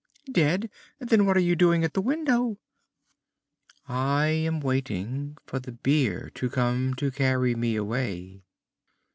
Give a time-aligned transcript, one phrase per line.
[0.31, 0.71] "Dead?
[0.97, 2.57] Then what are you doing there at the window?"
[3.87, 8.41] "I am waiting for the bier to come to carry me away."